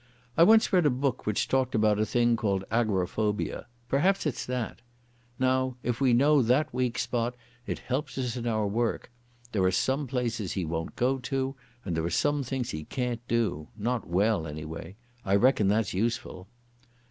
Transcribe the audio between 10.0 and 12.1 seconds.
places he won't go to, and there are